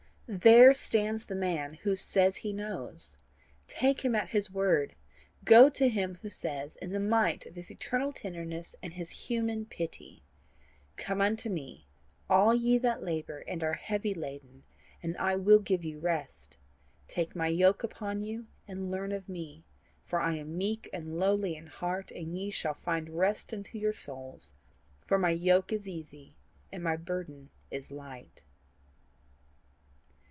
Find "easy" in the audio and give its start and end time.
25.89-26.37